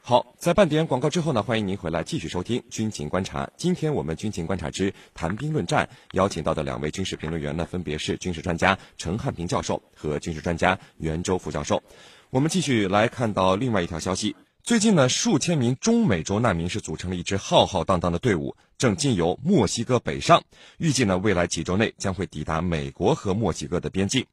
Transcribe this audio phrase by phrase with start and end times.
[0.00, 3.50] 好，在半点广告之后呢，欢迎您回来继续收听军情观察。
[3.56, 11.82] 今天我们军情观察之谈兵论战邀请到的两位军事评论员呢，分别是军事专家陈汉平教授和军事专家袁周副教授。
[12.30, 14.36] 我们继续来看到另外一条消息。
[14.62, 20.44] 最近呢，数千名中美洲难民是组成了一支浩浩荡荡的队伍，正经由墨西哥北上，
[20.78, 24.26] 预计呢，未来几周内将会抵达美国和墨西哥的边境。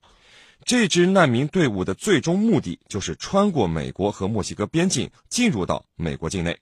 [0.66, 6.58] 这支难民队伍的最终目的就是穿过美国和墨西哥边境，进入到美国境内。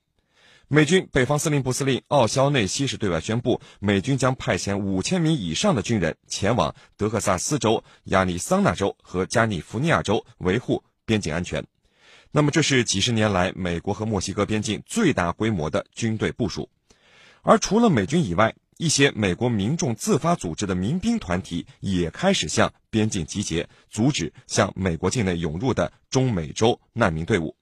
[0.68, 11.64] 美军北方司令部司令奥肖内西是对外宣布，美军将派遣五千名以上的军人前往德克萨斯州、亚利桑那州和加利福尼亚州维护边境安全。
[12.32, 16.70] 那么，这是几十年来美国和墨西哥边境最大规模的军队部署。
[17.42, 27.56] 而除了美军以外，一些美国民众自发组织的民兵团体也开始向边境集结，阻止向美国境内涌入的中美洲难民队伍。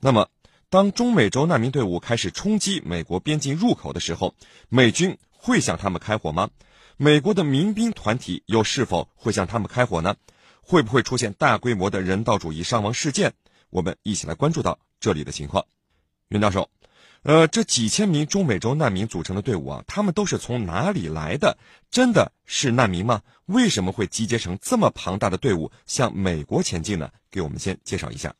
[0.00, 0.30] 那么，
[0.70, 4.34] 当中美洲难民队伍开始冲击美国边境入口的时候，
[4.70, 6.48] 美军会向他们开火吗？
[6.96, 10.16] 美国的民兵团体又是否会向他们开火呢？
[10.62, 13.34] 会不会出现大规模的人道主义伤亡事件？
[13.68, 15.66] 我们一起来关注到这里的情况。
[16.28, 16.70] 袁教授。
[17.24, 21.56] 呃，这几千名中美洲难民组成的队伍啊，他们都是从哪里来的？
[21.88, 23.22] 真的是难民吗？
[23.46, 27.10] 为什么会集结成这么庞大的队伍向美国前进呢？
[27.30, 28.34] 给我们先介绍一下。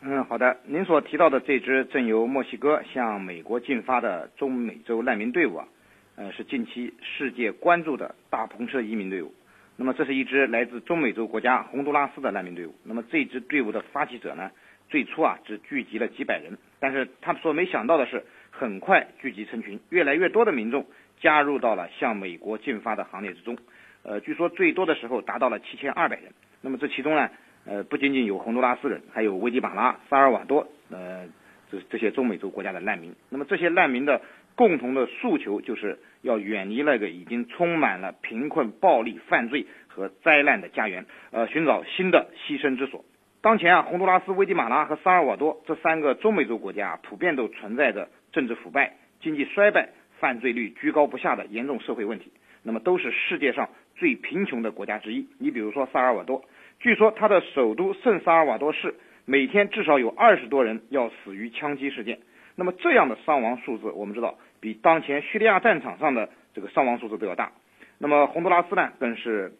[0.00, 0.56] 嗯，好的。
[0.66, 5.68] 您所提到的这支正由墨西哥向美国进发的中美洲难民队伍啊，
[6.16, 9.32] 呃，是近期世界关注的大篷车移民队伍。
[9.76, 12.74] 那么，这是一支来自中美洲国家洪都拉斯的难民队伍。
[12.82, 14.50] 那么，这支队伍的发起者呢？
[14.90, 20.84] 最初啊，只聚集了几百人，但是他们所没想到的是，很快聚集成群，越来越多的民众
[21.20, 23.56] 加入到了向美国进发的行列之中。
[24.02, 26.32] 呃，据说最多的时候达到了七千二百人。
[26.60, 27.30] 那么这其中呢，
[27.66, 31.28] 呃，不仅仅有洪都拉斯人，还有危地马拉、萨尔瓦多，呃，
[31.70, 33.14] 这这些中美洲国家的难民。
[33.28, 34.20] 那么这些难民的
[34.56, 43.04] 共同的诉求，就是要远离那个已经充满了贫困、暴力、犯罪和灾难的家园，呃，寻找新的栖身之所。
[43.42, 52.30] 当前啊，洪都拉斯、危地马拉和萨尔瓦多这三个中美洲国家普遍都存在着政治腐败、经济衰败、犯罪率居高不下的严重社会问题。
[52.62, 55.26] 那么都是世界上最贫穷的国家之一。
[55.38, 56.44] 你比如说萨尔瓦多，
[56.80, 62.18] 据说它的首都圣萨尔瓦多市每天至少有二十多人要死于枪击事件。
[62.56, 67.52] 那么这样的伤亡数字，我们知道比当前叙利亚战场上的这个伤亡数字都要大。
[67.96, 69.54] 那么洪都拉斯呢，更是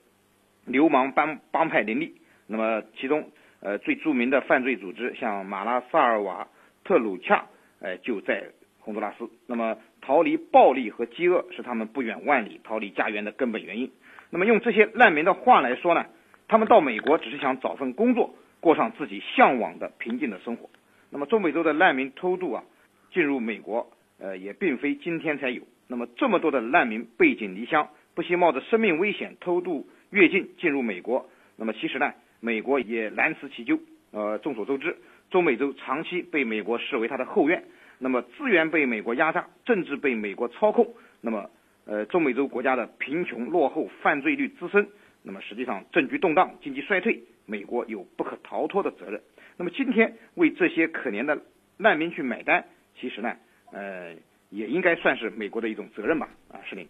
[0.67, 2.21] 流氓帮帮派林立。
[2.47, 3.31] 那么其中。
[3.61, 6.49] 呃，最著名的犯罪组织像马拉萨尔瓦
[6.83, 7.45] 特鲁恰，
[7.83, 8.45] 哎，就在
[8.79, 9.29] 洪都拉斯。
[9.47, 13.91] 那么，逃离暴力和饥饿是他们不远万里逃离家园的根本原因。
[14.31, 16.07] 那么，用这些难民的话来说呢，
[16.49, 20.71] 他们到美国只是想找份工作，过上自己向往的平静的生活。
[21.11, 22.65] 那么，中美洲的难民偷渡啊，
[23.13, 25.63] 进入美国，呃，也并非今天才有。
[25.87, 31.29] 那么，这么多的难民背井离乡，不惜冒着生命危险偷渡越境进入美国。
[31.57, 32.15] 那么，其实呢？
[32.41, 33.79] 美国也难辞其咎。
[34.13, 34.97] 呃，众所周知，
[35.31, 37.63] 中美洲长期被美国视为它的后院，
[37.99, 41.49] 那么资源被美国压榨，政治被美国操控，那么，
[41.85, 44.89] 呃，中美洲国家的贫穷落后、犯罪率滋生，
[45.23, 49.23] 那么实际上政局动荡、经济衰退，美国有不可逃脱的责任。
[49.57, 51.41] 那么今天为这些可怜的
[51.77, 52.65] 难民去买单，
[53.01, 53.37] 其实呢，
[53.71, 54.13] 呃，
[54.49, 56.29] 也应该算是美国的一种责任吧？
[56.49, 56.89] 啊，是您。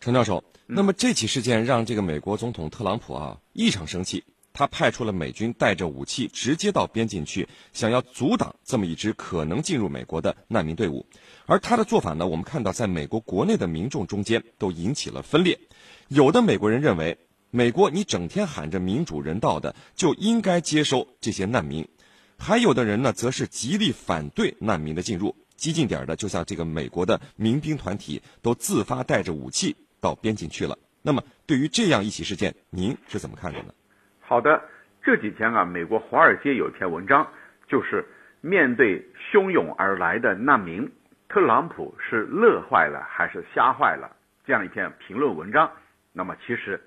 [0.00, 4.24] 程教授，那么这起事件让这个美国总统特朗普啊异常生气。
[4.54, 11.04] 他派出了美军带着武器直接到边境去，想要阻挡这么一支可能进入美国的难民队伍。
[11.44, 15.58] 而他的做法呢，我们看到在美国国内的民众中间都引起了分裂。
[16.08, 17.18] 有的美国人认为，
[17.50, 21.84] 美国你整天喊着民主人道的，就应该接收这些难民；
[22.38, 25.34] 还有的人呢，则是极力反对难民的进入。
[25.56, 30.78] 激进点的，就像这个美国的民兵团体，都自发带着武器到边境去了。
[31.02, 33.74] 那么，对于这样一起事件，您是怎么看的呢？
[34.34, 34.60] 好的，
[35.04, 37.24] 这几天啊，美国华尔街有一篇文章，
[37.68, 38.04] 就是
[38.40, 39.00] 面对
[39.30, 40.90] 汹涌而来的难民，
[41.28, 44.10] 特朗普是乐坏了还是吓坏了？
[44.44, 45.70] 这样一篇评论文章。
[46.12, 46.80] 那么其实，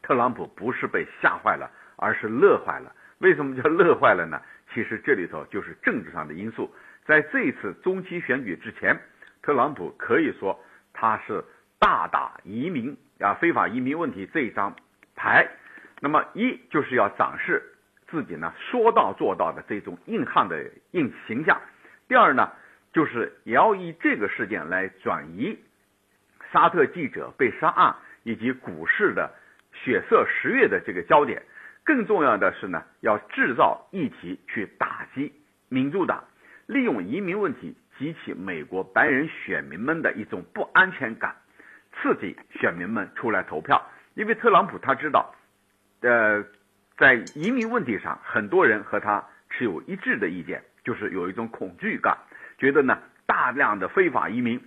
[0.00, 2.90] 特朗普不是被吓坏了，而是乐坏了。
[3.18, 4.40] 为什么叫乐坏了呢？
[4.72, 6.74] 其实这里头就是政治上的因素。
[7.04, 8.98] 在这一次中期选举之前，
[9.42, 10.58] 特朗普可以说
[10.94, 11.44] 他是
[11.78, 14.74] 大打移民啊非法移民问题这一张
[15.14, 15.46] 牌。
[16.00, 17.62] 那么一就是要展示
[18.08, 21.60] 自己呢说到做到的这种硬汉的硬形象，
[22.08, 22.50] 第二呢
[22.92, 25.58] 就是也要以这个事件来转移
[26.52, 27.94] 沙特记者被杀案
[28.24, 29.30] 以及股市的
[29.72, 31.42] 血色十月的这个焦点，
[31.84, 35.32] 更重要的是呢，要制造议题去打击
[35.68, 36.24] 民主党，
[36.66, 41.36] 利用移民问题激起美国白人选民们的一种不安全感，
[41.94, 43.80] 刺激选民们出来投票。
[44.14, 45.32] 因为特朗普他知道，
[46.00, 46.44] 呃，
[46.96, 52.16] 在移民问题上，很多人和他持有一致的意见，就是有一种恐惧感，
[52.58, 54.60] 觉得呢，大量的非法移民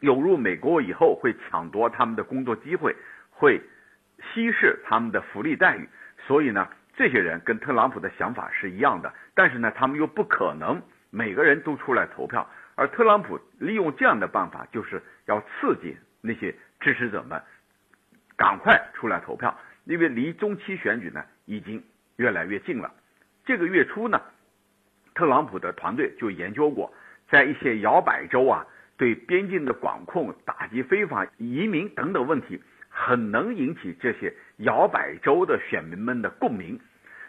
[0.00, 2.94] 涌入美国以后会抢夺他们的工作机会，
[3.30, 3.60] 会
[4.32, 5.88] 稀释他们的福利待遇。
[6.26, 12.48] 所以呢，这些人跟特朗普的想法是一样的，但是呢，他们又不可能每个人都出来投票。
[12.74, 17.42] 而特朗普利用这样的办法，就是要刺激那些支持者们
[18.36, 21.82] 赶快出来投票，因为离中期选举呢已经
[22.16, 22.92] 越来越近了。
[23.46, 24.20] 这个月初呢，
[25.14, 26.92] 特朗普的团队就研究过，
[27.30, 28.66] 在一些摇摆州啊，
[28.98, 32.62] 对边境的管控、打击非法移民等等问题。
[32.90, 36.80] 很能引起这些摇摆州的选民们的共鸣，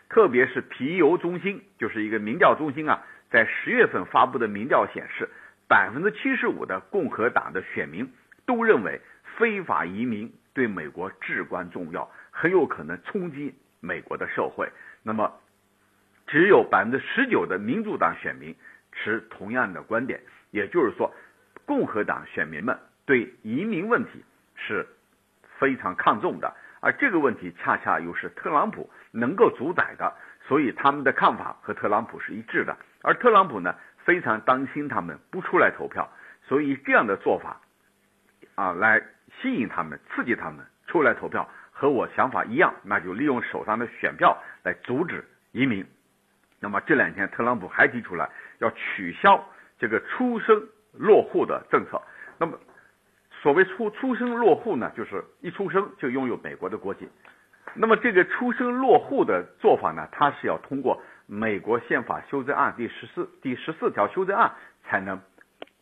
[0.10, 5.30] 特别是皮尤中心，就是一个民调中心啊，在十月份发布的民调显示，
[5.68, 8.12] 百分之七十五的共和党的选民
[8.48, 9.00] 都认为
[9.38, 12.10] 非法移民对美国至关重要，
[12.40, 14.70] 很有可能冲击美国的社会。
[15.04, 15.30] 那么，
[16.26, 18.56] 只有百分之十九的民主党选民
[18.94, 20.22] 持同样的观点，
[20.52, 21.14] 也就是说，
[21.66, 24.24] 共和党选民们对移民问题
[24.56, 24.88] 是。
[25.60, 30.16] 非常看重的，而这个问题恰恰又是特朗普能够主宰的，
[30.48, 32.78] 所以他们的看法和特朗普是一致的。
[33.02, 33.76] 而特朗普呢，
[34.06, 36.10] 非常担心他们不出来投票，
[36.48, 37.60] 所以这样的做法，
[38.56, 39.04] 啊，来
[39.42, 41.50] 吸引他们、刺激他们出来投票，
[41.80, 45.24] 和我想法一样，那就利用手上的选票来阻止
[45.54, 45.86] 移民。
[46.60, 48.30] 那么这两天，特朗普还提出来
[48.60, 49.48] 要取消
[49.80, 50.62] 这个出生
[50.94, 52.02] 落户的政策。
[52.38, 52.60] 那么。
[53.42, 57.08] 所谓出出生落户呢，就是一出生就拥有美国的国籍。
[57.74, 64.52] 那么这个出生落户的做法呢，它是要通过美国宪法修正案第十四第十四条修正案
[64.84, 65.22] 才能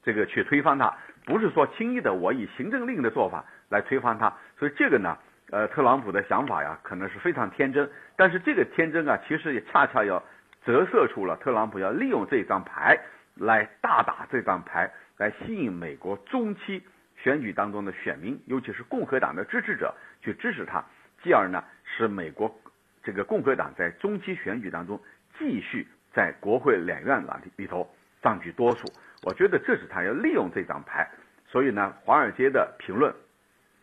[0.03, 0.95] 这个去推翻它，
[1.25, 4.31] 不是说轻易的我以行政令的做法来推翻它。
[4.59, 5.17] 所以这个呢，
[5.51, 7.89] 呃，特朗普的想法呀，可能是非常天真。
[8.15, 10.21] 但是这个天真啊，其实也恰恰要
[10.65, 12.99] 折射出了特朗普要利用这张牌
[13.35, 16.83] 来大打这张牌，来吸引美国中期。
[17.19, 19.91] 选举当中的选民，尤其是共和党的支持者，
[20.21, 20.85] 去支持他，
[21.23, 22.55] 继而呢，使美国
[23.01, 25.01] 这个共和党在中期选举当中
[25.39, 27.89] 继续在国会两院里里头
[28.21, 28.85] 占据多数。
[29.23, 31.09] 我觉得这是他要利用这张牌。
[31.47, 33.11] 所以呢，华尔街的评论，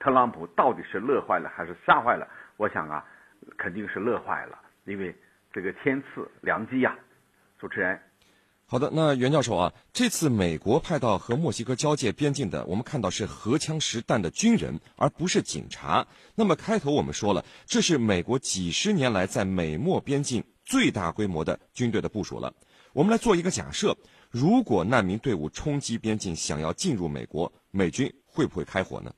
[0.05, 2.29] 特朗普到底是乐坏了还是吓坏了？
[2.59, 3.03] 我想啊，
[3.57, 5.17] 肯定是乐坏了，因为
[5.51, 6.95] 这个天赐良机呀。
[7.59, 7.99] 主持人。
[8.67, 16.07] 好的，那袁教授啊，这次美国派到和墨西哥交界边境的，我们看到是荷枪实弹的军人，而不是警察。
[16.35, 22.53] 那么开头我们说了，这是美国几十年来在美墨边境最大规模的军队的部署了。
[22.93, 23.97] 我们来做一个假设：
[24.31, 29.11] 如果难民队伍冲击边境，想要进入美国，美军会不会开火呢？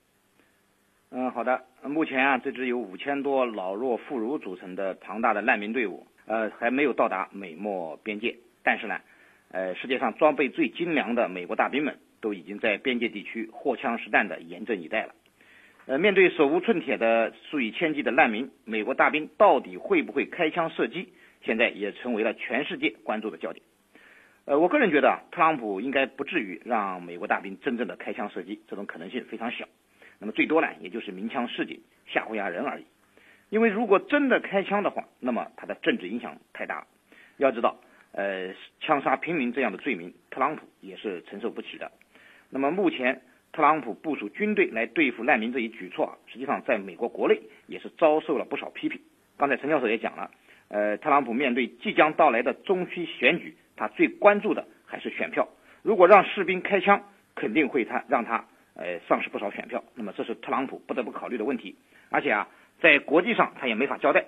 [1.19, 1.65] 嗯，好的。
[1.83, 9.01] 目前啊，这支由五千多老弱妇孺组成的庞大的难民队伍，呃，还没有到达美墨边界，但是呢。
[9.51, 15.15] 呃，世界上装备最精良的美国大兵们都已经在边界地区荷枪实弹的严阵以待了。
[15.87, 23.65] 呃，面对手无寸铁的数以千计的难民，美国大兵到底会不会开枪射击，现在也成为了全世界关注的焦点。
[24.45, 29.65] 呃，我个人觉得啊，特朗普应该不至于让美国大兵真正的开枪射击，这种可能性非常小。
[30.19, 32.85] 那么最多呢，也就是鸣枪示警、吓唬吓人而已。
[33.51, 36.87] 因为如果真的开枪的话，那么他的政治影响太大。
[37.37, 37.77] 要知道。
[38.13, 41.93] 呃，枪杀平民这样的罪名，特朗普也是承受不起的。
[42.49, 43.21] 那么目前，
[43.53, 48.99] 特朗普部署军队来对付难民这一举措啊，实际上在美国国内也是遭受了不少批评。
[49.37, 50.31] 刚才陈教授也讲了，
[50.69, 55.47] 呃，特朗普面对即将到来的中期选举，他最关注的还是选票。
[55.83, 57.05] 如果让士兵开枪，
[57.35, 58.47] 肯定会他让他
[58.77, 59.83] 呃丧失不少选票。
[59.95, 61.77] 那么这是特朗普不得不考虑的问题。
[62.11, 62.49] 而且啊，
[62.81, 64.25] 在国际上他也没法交代。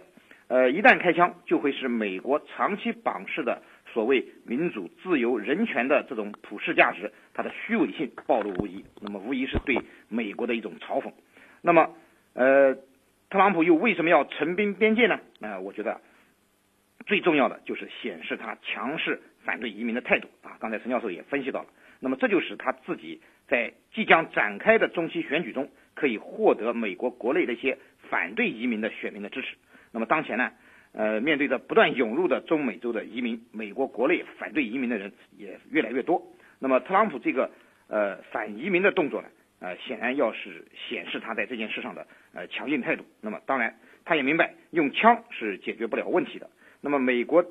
[0.48, 3.62] 呃，一旦开枪，就会使美国长期榜示的。
[3.94, 11.10] 所谓民主、自由、人权的这种普世价值，它的虚伪性暴露无遗，那么无疑是对美国的一种嘲讽。
[11.62, 11.94] 那么，
[12.34, 12.74] 呃，
[13.30, 15.18] 特朗普又为什么要陈兵边界呢？
[15.40, 16.02] 呃，我觉得
[17.06, 20.58] 最重要的就是显示他强势反对移民的态度啊。
[20.60, 27.76] 刚才陈教授也分析到了，那么这就使他自己在即将展开的中期选举中可以获得美国国内的一些
[28.10, 29.56] 反对移民的选民的支持。
[29.90, 30.52] 那么当前呢？
[30.92, 36.20] 呃，面对着不断涌入的中美洲的移民，美国国内反对移民的人也越来越多。
[36.58, 37.50] 那么，特朗普这个
[37.88, 39.28] 呃反移民的动作呢，
[39.60, 43.04] 呃，显然要是显示他在这件事上的呃强硬态度。
[43.20, 46.48] 那么，当然，他也明白用枪是解决不了问题的。
[46.80, 47.44] 那么美国，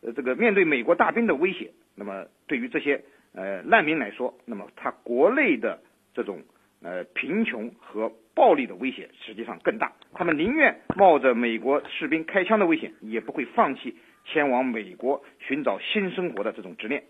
[0.00, 3.02] 呃，这个面对美国大兵的威胁，那么对于这些
[3.38, 5.78] 呃难民来说，那么他国内的
[6.12, 6.42] 这种
[6.82, 9.92] 呃贫穷和暴力的威胁实际上更大。
[10.12, 17.04] 他们宁愿冒着美国士兵开枪的危险，也不会放弃前往美国寻找新生活的这种执念。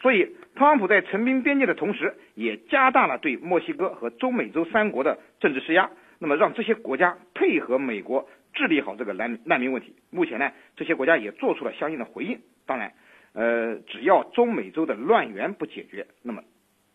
[0.00, 0.24] 所以，
[0.54, 9.94] 特朗普在陈兵边界的同时，也加大了对墨西哥和中美洲三国的政治施压，那么让这些国家配合美国治理好这个难难民问题。
[10.10, 12.38] 目前呢，这些国家也做出了相应的回应。
[12.66, 12.92] 当然，
[13.34, 16.42] 呃，只要中美洲的乱源不解决，那么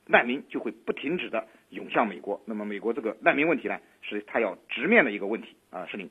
[0.08, 2.42] 难民就会不停止的涌向美国。
[2.46, 6.10] 那么，美国这个难民问题呢，是他要直面的一个问题啊，是您。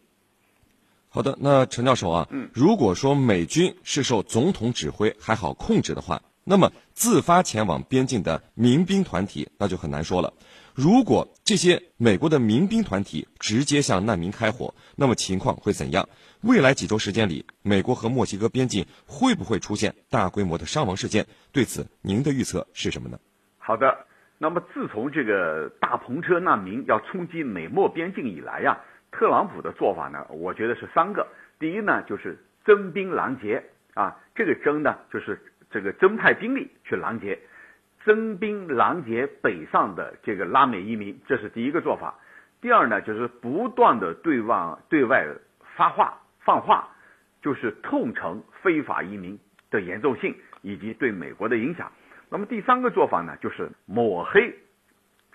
[1.08, 6.22] 好的，那陈教授啊，嗯，如果说美军是受总统指挥还好控制的话。
[6.50, 10.32] 那么，自发前往边境的民兵团体，那就很难说了。
[10.80, 16.08] 如果这些美国的民兵团体直接向难民开火，那么情况会怎样？
[16.42, 21.26] 未来几周时间里，美国和墨西哥边境会不会出现大规模的伤亡事件？
[21.50, 23.18] 对此，您的预测是什么呢？
[23.58, 24.06] 好的，
[24.38, 28.78] 那么自从这个大篷车难民要冲击美墨边境以来呀，
[29.10, 31.26] 特朗普的做法呢，我觉得是三个。
[31.58, 35.42] 第一呢，就是征兵拦截啊，这个征呢，就是。
[35.70, 37.38] 这个增派兵力去拦截，
[38.08, 42.14] 征兵拦截北上的这个拉美移民，这是第一个做法。
[42.58, 45.26] 第二呢，就是不断的对外对外
[45.76, 46.88] 发话放话，
[47.42, 49.38] 就是痛陈非法移民
[49.70, 51.92] 的严重性以及对美国的影响。
[52.30, 54.54] 那么第三个做法呢，就是抹黑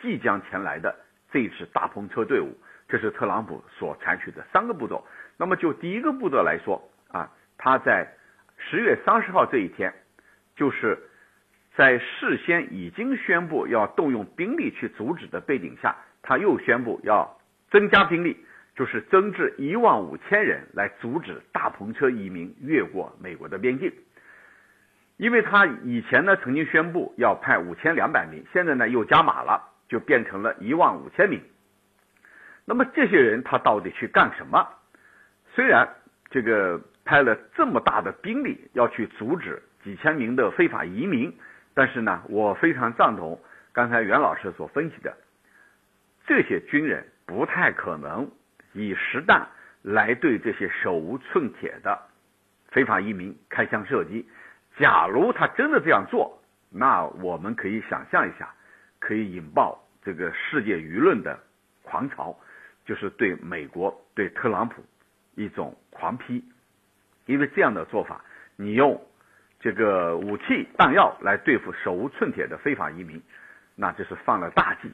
[0.01, 0.95] 即将前来的
[1.31, 2.57] 这次大篷车队伍。
[2.87, 5.05] 这是特朗普所采取的三个步骤。
[5.37, 8.11] 那么就第一个步骤来说啊，他在
[8.57, 9.93] 十月三十号这一天。
[10.55, 10.99] 就是
[11.75, 17.37] 在事先已经宣布要动用兵力去阻止的背景下，他又宣布要
[17.71, 18.37] 增加兵力，
[18.75, 23.91] 就是增至一万五千人来阻止大篷车移民越过美国的边境。
[25.17, 31.41] 因为他以前呢曾经宣布要派五千两百名，现在呢又加码了，就变成了一万五千名。
[32.65, 34.67] 那么这些人他到底去干什么？
[35.55, 35.87] 虽然
[36.29, 39.61] 这个派了这么大的兵力要去阻止。
[39.83, 41.29] 几千名的非法移民，
[41.75, 45.17] 但是呢，我非常赞同刚才袁老师所分析的，
[46.27, 48.29] 这些军人不太可能
[48.73, 49.47] 以实弹
[49.81, 51.99] 来对这些手无寸铁的
[52.67, 54.29] 非法移民开枪射击。
[54.77, 56.39] 假如他真的这样做，
[56.69, 58.53] 那我们可以想象一下，
[58.99, 61.39] 可以引爆这个世界舆论的
[61.81, 62.37] 狂潮，
[62.85, 64.83] 就是对美国、对特朗普
[65.33, 66.43] 一种狂批，
[67.25, 68.23] 因为这样的做法，
[68.55, 69.03] 你用。
[69.63, 73.23] 这个武器弹药来对付手无寸铁的非法移民，
[73.77, 74.91] 那这是犯了大忌。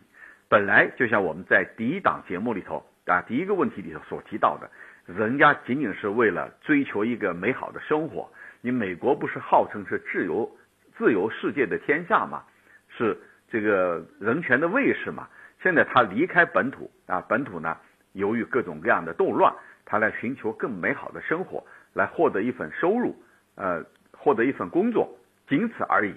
[0.48, 4.70] 本来就像我们在第一档节目里头啊，第一个问题里头所提到的，
[5.08, 8.32] 人家仅仅是为了追求一个美好的生活。
[8.62, 10.48] 你美国不是号称是自由
[10.96, 12.44] 自由世界的天下吗？
[12.90, 13.18] 是
[13.50, 15.28] 这个人权的卫士嘛？
[15.64, 17.76] 现在他离开本土啊，本土呢，
[18.12, 19.52] 由于各种各样的动乱，
[19.84, 23.16] 他来寻求更美好的生活，来获得一份收入，
[23.56, 23.84] 呃。
[24.20, 26.14] 获得一份工作，仅此而已。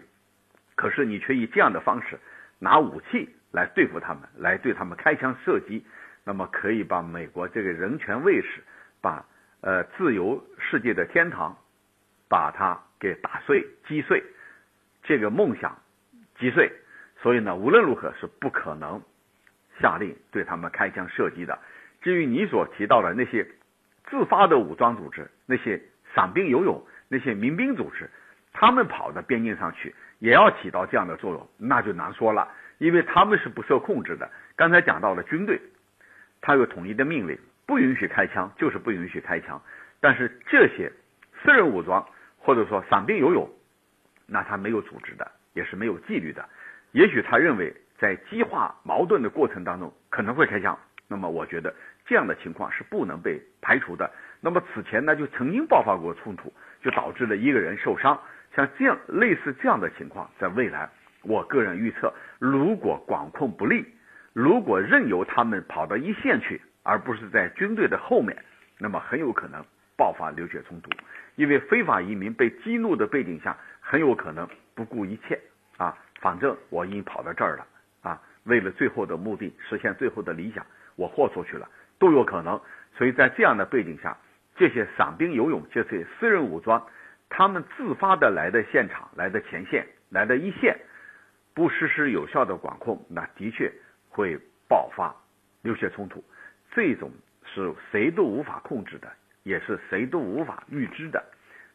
[0.75, 2.19] 可是你却以这样的方式
[2.59, 5.85] 拿武器来对付他们，来对他们开枪射击，
[6.25, 8.63] 那么可以把美国这个人权卫士，
[9.01, 9.25] 把
[9.61, 11.57] 呃自由世界的天堂，
[12.29, 14.25] 把它给打碎、击碎，
[15.05, 15.79] 这个梦想
[16.39, 16.73] 击碎。
[17.21, 19.01] 所以呢，无论如何是不可能
[19.81, 21.57] 下令对他们开枪射击的。
[22.01, 23.47] 至于你所提到的那些
[24.07, 25.81] 自发的武装组织，那些
[26.15, 26.85] 散兵游勇。
[27.13, 28.09] 那些民兵组织，
[28.55, 34.31] 他们跑到边境上去，也要起到这样的作用，那就难说了，因为他们是不受控制的。
[34.57, 35.61] 刚才讲到了军队，
[36.41, 39.61] 他有统一的命令，不允许开枪，就是不允许开枪。
[40.01, 40.91] 但是这些
[41.43, 42.03] 私人武装
[42.39, 43.47] 或者说散兵游勇，
[44.27, 46.43] 那他没有组织的，也是没有纪律的。
[46.93, 50.79] 也许他认为在激化矛盾的过程当中可能会开枪，
[51.09, 51.75] 那么我觉得
[52.07, 54.11] 这样的情况是不能被排除的。
[54.41, 56.51] 那么此前呢，就曾经爆发过冲突。
[56.83, 58.21] 就导致了一个人受伤，
[58.55, 60.89] 像这样类似这样的情况，在未来，
[61.23, 63.87] 我个人预测，如果管控不力，
[64.33, 68.37] 如果任由他们跑到一线去，而不是在军队的后面，
[68.79, 69.65] 那么很有可能
[69.97, 70.91] 爆发流血冲突。
[71.37, 75.41] 因为非法移民被激怒的背景下，很有可能不顾一切
[75.77, 77.67] 啊，反正我已经跑到这儿了
[78.03, 82.61] 啊，为了最后的目的，实现最后的理想，我豁出去了，都有可能。
[82.99, 84.17] 所以在这样的背景下。
[84.63, 86.87] 这些散兵游勇，这些私人武装，
[87.29, 90.79] 他们自发的来的现场，来的前线，来的一线，
[91.53, 93.73] 不实施有效的管控，那的确
[94.09, 94.39] 会
[94.69, 95.13] 爆发
[95.63, 96.23] 流血冲突。
[96.71, 97.11] 这种
[97.45, 101.21] 是谁都无法控制的，也是谁都无法预知的，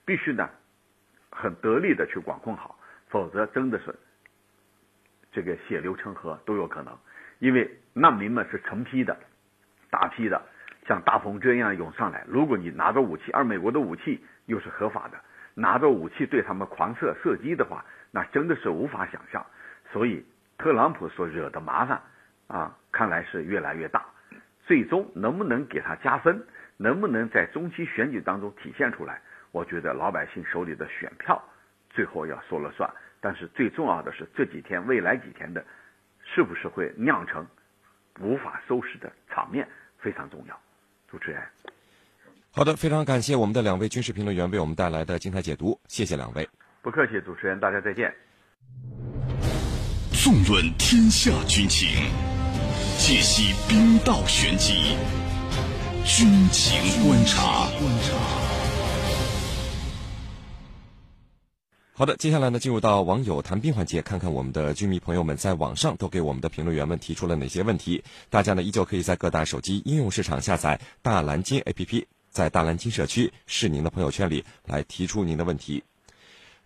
[0.06, 0.50] 必须呢
[1.30, 2.80] 很得力的去管控好，
[3.10, 3.94] 否则真的是
[5.34, 6.98] 这个血流成河都有可能。
[7.40, 9.18] 因为难民们是成批的、
[9.90, 10.42] 大批的，
[10.88, 12.24] 像大风这样涌上来。
[12.28, 15.18] 如果你拿着武器，而美国的武器又是合法的，
[15.54, 19.46] 拿着武器对他们狂射射击的话，那真的是无法想象。
[19.92, 20.26] 所以
[20.58, 22.02] 特朗普所惹的麻烦
[22.48, 24.06] 啊，看来是越来越大。
[24.66, 26.46] 最终能不能给他加分，
[26.78, 29.22] 能不能在中期选举当中体现出来？
[29.52, 31.42] 我觉得老百姓手里的选票
[31.90, 32.90] 最后要说了算。
[33.20, 35.64] 但是最重要的是这几天、未来几天的。
[36.30, 37.48] 是不是会酿成
[38.20, 39.66] 无法收拾的场面，
[39.98, 40.60] 非常重要。
[41.10, 41.42] 主持人，
[42.52, 46.48] 好的，非常感谢我们的两位军事评论员为我们带来的精彩解读，谢谢两位。
[46.82, 48.14] 不客气，主持人，大家再见。
[50.12, 51.88] 纵论天下军情，
[52.98, 54.98] 解析兵道玄机，
[56.04, 57.68] 军情观察。
[61.98, 68.04] 好的，接下来呢，进入到网友谈兵环节，看看我们的军迷朋友们在网上都给我们的评论员们提出了哪些问题。
[68.30, 75.84] 大家呢，依旧可以在各大手机应用市场下载大蓝鲸 APP，在大蓝鲸社区是您的朋友圈里来提出您的问题。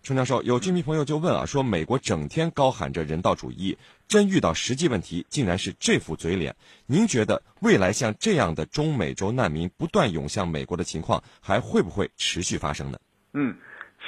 [0.02, 6.56] 陈教授，有军迷朋友就问啊，说美国整天高喊着人道主义，真遇到实际问题，竟然是这副嘴脸。
[6.84, 12.98] 您觉得未来像这样的中美洲难民不断涌向美国的情况，还会不会持续发生呢？
[13.32, 13.56] 嗯。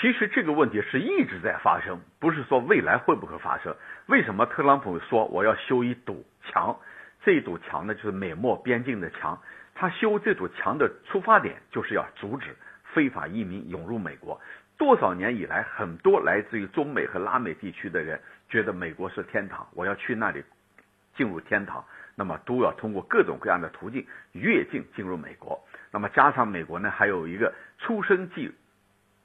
[0.05, 3.75] 其实这个问题是一直在发生，不是说未来会不会发生。
[4.05, 6.79] 为什么特朗普说我要修一堵墙？
[7.25, 9.41] 这一堵墙呢，就是美墨边境的墙。
[9.75, 12.55] 他修这堵墙的出发点就是要阻止
[12.93, 14.39] 非法移民涌入美国。
[14.77, 18.21] 多少年以来，很多来自于中美和拉美地区的人
[18.51, 20.45] 觉得美国是天堂，我要去那里
[21.17, 21.83] 进入天堂，
[22.15, 25.59] 那么都要通过各种各样的途径越境进入美国。
[25.91, 28.53] 那么加上美国呢，还有一个出生即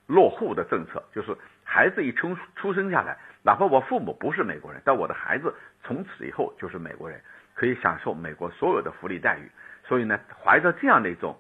[0.10, 7.22] 落户的政策就是孩子一出出生下来，哪怕我父母不是美国人，但我的孩子从此以后就是美国人，
[7.54, 9.48] 可以享受美国所有的福利待遇。
[9.88, 11.38] 所以呢，怀着这样的一种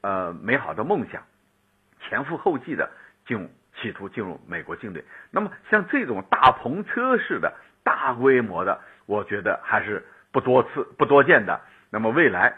[0.00, 1.22] 呃美好的梦想，
[2.00, 2.90] 前赴后继的
[3.24, 5.04] 进入企图进入美国境内。
[5.30, 11.60] 那么像这种大篷车式的大规模的，我觉得还是不多次不多见的。
[11.90, 12.52] 那么未来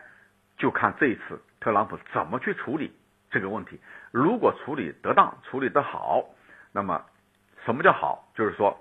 [0.56, 2.94] 就看这一次特朗普怎么去处理
[3.34, 3.80] 这个问题。
[4.12, 6.24] 如果处理得当、处理得好，
[6.72, 7.04] 那么
[7.64, 8.30] 什么叫好？
[8.32, 8.80] 就是说，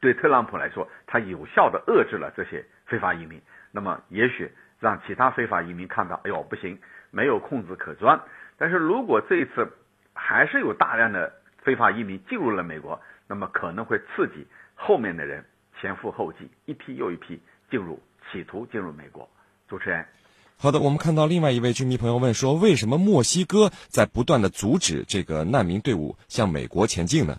[0.00, 3.40] 对特朗普来说，他有效的遏制了这些非法移民。
[3.70, 6.78] 那么，也许让其他非法移民看到，哎呦，不行，
[7.12, 8.20] 没有空子可钻。
[8.58, 9.70] 但是如果这一次
[10.14, 15.44] 还是有大量的非法移民进入了美国，那么可能会刺激后面的人
[15.80, 19.28] 前赴后继，一批又一批进入，企图进入美国。
[19.68, 20.15] 主持人。
[20.58, 27.36] 好的，我们看到另外一位军迷朋友问说，为什么墨西哥在不断的阻止这个难民队伍向美国前进呢？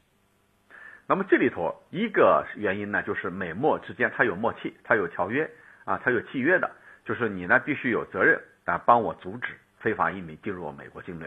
[1.08, 5.50] 那么这里头一个原因呢，就是美墨之间它有默契，它有条约
[5.84, 6.70] 啊，它有契约的，
[7.06, 9.48] 就是你呢必须有责任啊帮我阻止
[9.80, 11.26] 非法移民进入美国境内。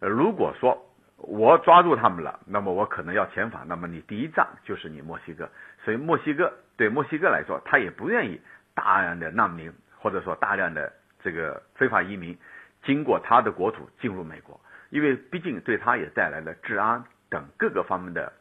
[0.00, 0.82] 呃，如果说
[1.18, 5.46] 我抓住他们了，那么我可能要遣返，那么你第一站就是你墨西哥，
[5.84, 8.40] 所以墨西哥对墨西哥来说，他也不愿意
[8.74, 10.90] 大量的难民或者说大量的。
[11.28, 12.38] 这个非法移民
[12.82, 18.32] 经过他的国土进入美国，因为毕竟对他也带来了治安等各个方面的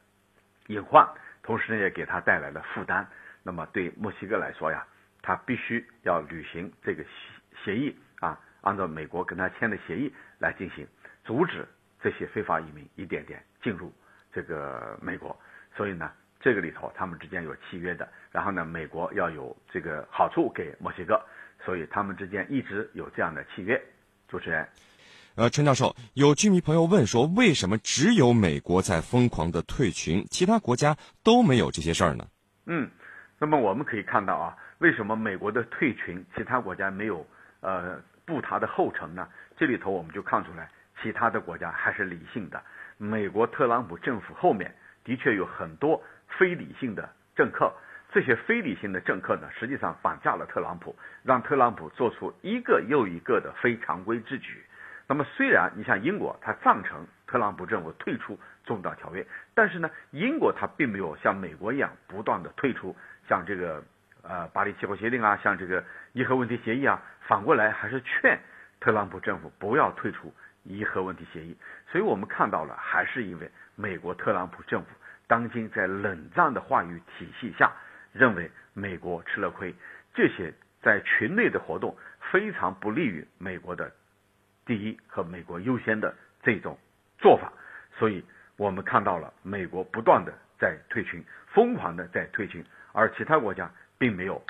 [0.68, 1.06] 隐患，
[1.44, 3.06] 同时呢也给他带来了负担。
[3.44, 4.88] 那么对墨西哥来说呀，
[5.22, 7.10] 他必须要履行这个协
[7.66, 10.88] 协议啊，按照美国跟他签的协议来进行，
[11.26, 11.68] 阻止
[12.00, 13.94] 这些非法移民一点点进入
[14.32, 15.38] 这个美国。
[15.76, 21.22] 所以呢，这个里头他们之间有契约的，然后呢，美国要有这个好处给墨西哥。
[21.68, 23.78] 所以他们之间一直有这样的契约。
[24.30, 24.66] 主持人，
[25.36, 32.26] 呃，陈教授，有居民朋友问说，为什么只有美国在疯狂的退群，其他国家都没有这些事儿呢？
[32.68, 32.90] 嗯，
[33.38, 37.28] 那么我们可以看到啊，为什么美国的退群，其他国家没有
[37.60, 39.28] 呃步他的后尘呢？
[39.58, 40.70] 这里头我们就看出来，
[41.04, 42.64] 其他的国家还是理性的。
[42.98, 46.02] 美国特朗普政府后面的确有很多
[46.40, 47.74] 非理性的政客。
[48.18, 54.60] 这些非理性的政客呢，实际上绑架了特朗普，让特朗普做出一个又一个的非常规之举。
[55.08, 62.96] 那么，虽然你像英国，他赞成特朗普政府退出中导条约，但是呢，英国他并没有像美国一样不断的退出，
[63.30, 63.84] 像这个
[64.24, 68.40] 呃巴黎气候协定啊，像这个伊核问题协议啊，反过来还是劝
[68.80, 71.56] 特朗普政府不要退出伊核问题协议。
[71.92, 74.88] 所以我们看到了，还是因为美国特朗普政府
[75.28, 77.72] 当今在冷战的话语体系下。
[78.18, 79.74] 认为美国吃了亏，
[80.14, 81.96] 这些在群内的活动
[82.32, 83.92] 非常不利于美国的
[84.66, 86.78] 第一和美国优先的这种
[87.20, 87.54] 做法。
[87.98, 88.24] 所以
[88.58, 94.44] 我们看到了美国不断的在退群，疯狂的在退群，而其他国家并没有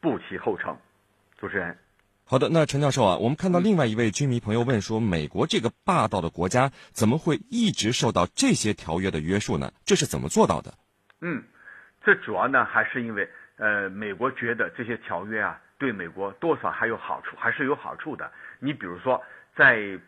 [0.00, 0.76] 步其后尘。
[1.38, 1.76] 主持人。
[2.26, 9.70] 好的，那陈教授啊，我们看到另外一位军迷朋友问说，美国这个霸道的国家怎么会一直受到这些条约的约束呢？
[9.84, 10.72] 这是怎么做到的？
[11.20, 11.44] 嗯，
[12.04, 18.30] 这主要呢还是因为呃，美国觉得这些条约啊对美国多少还有好处，还是有好处的。
[18.60, 19.98] 你比如说，在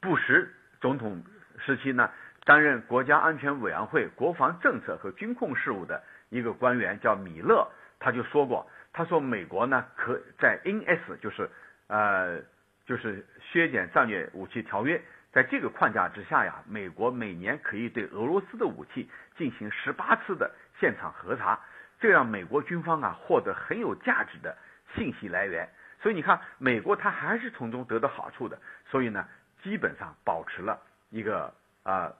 [0.00, 0.48] 布什
[0.80, 1.22] 总统
[1.58, 2.10] 时期呢，
[2.44, 8.68] 担任国家安全委员会国防政策和军控事务的一个官员叫米勒，他就说过。
[8.92, 11.48] 他说：“美国呢，可在 NS，就是
[11.86, 12.40] 呃，
[12.84, 15.00] 就是削减战略武器条约，
[15.32, 21.58] 在这个框架之下呀，美国每年可以对俄罗斯的武器进行十八次的现场核查，
[22.00, 24.56] 这让美国军方啊获得很有价值的
[24.94, 25.68] 信息来源。
[26.02, 28.58] 所以你看，美国它还是从中得到好处的。
[28.90, 29.28] 所以呢，
[29.62, 32.12] 基本上保持了一个啊，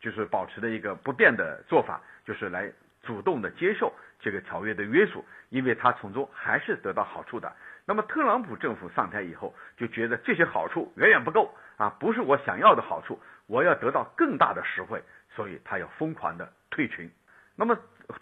[0.00, 3.92] 就是保持的一个不变的做法，就是来主动的接受。”
[4.22, 7.52] 这个条约的约束，因为他从中还是得到好处的。
[7.84, 15.02] 那么特朗普政府上台以后，就觉得这些好处远远不够啊，不是我想要的好处，我要得到更大的实惠，
[15.34, 17.10] 所以他要疯狂的退群。
[17.56, 17.76] 那么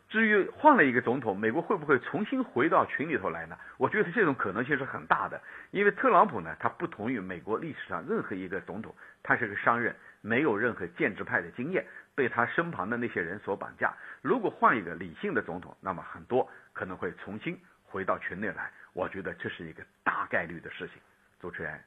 [0.09, 3.57] 至于换了一个总统，美国会不会重新回到群里头来呢？
[3.77, 11.85] 我觉得这种可能性是很大的，因为特朗普呢，他不同于美国历史上任何一个总统，他是个商人，没有任何建制派的经验。
[12.13, 13.95] 被他身旁的那些人所绑架。
[14.21, 17.59] 如果换一个理性的总统，那么很多可能会重新
[17.91, 18.71] 回到群内来。
[18.93, 20.97] 我觉得这是一个大概率的事情。
[21.41, 21.79] 主持人，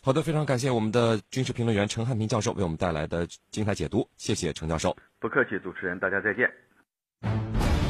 [0.00, 4.08] 好的，非常感谢我们的军事评论员陈汉平教授为我们带来的精彩解读。
[4.16, 4.96] 谢谢陈教授。
[5.18, 6.50] 不客气，主持人，大家再见。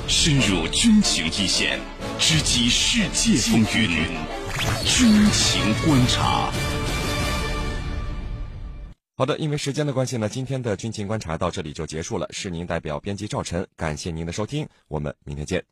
[0.08, 1.78] 深入军情一线，
[2.18, 4.08] 直击世界风云，
[4.84, 6.50] 军情观察。
[9.16, 12.26] 好的，因为时间的关系呢，今天的军情观察到这里就结束了。
[12.30, 15.64] 是您代表编辑赵晨，感谢您的收听，我们明天见。